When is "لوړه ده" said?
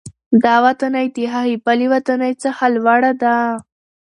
2.75-3.35